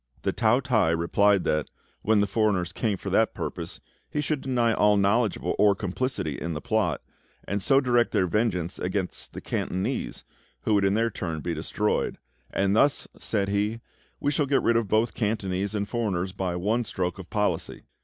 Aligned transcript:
The 0.23 0.33
Tao 0.33 0.59
t'ai 0.59 0.95
replied 0.95 1.43
that, 1.43 1.69
when 2.01 2.21
the 2.21 2.25
foreigners 2.25 2.73
came 2.73 2.97
for 2.97 3.11
that 3.11 3.35
purpose, 3.35 3.79
he 4.09 4.19
should 4.19 4.41
deny 4.41 4.73
all 4.73 4.97
knowledge 4.97 5.37
of 5.37 5.43
or 5.43 5.75
complicity 5.75 6.39
in 6.41 6.53
the 6.53 6.59
plot, 6.59 7.03
and 7.47 7.61
so 7.61 7.79
direct 7.79 8.09
their 8.11 8.25
vengeance 8.25 8.79
against 8.79 9.33
the 9.33 9.41
Cantonese, 9.41 10.23
who 10.61 10.73
would 10.73 10.85
in 10.85 10.95
their 10.95 11.11
turn 11.11 11.41
be 11.41 11.53
destroyed; 11.53 12.17
"and 12.49 12.75
thus," 12.75 13.07
said 13.19 13.49
he, 13.49 13.79
"we 14.19 14.31
shall 14.31 14.47
get 14.47 14.63
rid 14.63 14.75
of 14.75 14.87
both 14.87 15.13
Cantonese 15.13 15.75
and 15.75 15.87
foreigners 15.87 16.33
by 16.33 16.55
one 16.55 16.83
stroke 16.83 17.19
of 17.19 17.29
policy." 17.29 17.83